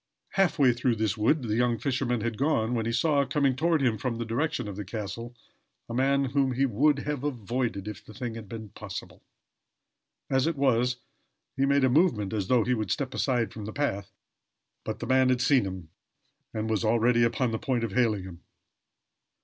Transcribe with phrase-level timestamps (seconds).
[0.29, 3.83] Half way through this wood the young fisherman had gone, when he saw, coming toward
[3.83, 5.35] him from the direction of the castle,
[5.87, 9.21] a man whom he would he have avoided if the thing had been possible.
[10.27, 10.95] As it was,
[11.55, 14.11] he made a movement as though he would step aside from the path,
[14.83, 15.89] but the man had seen him,
[16.51, 18.41] and was already upon the point of hailing him.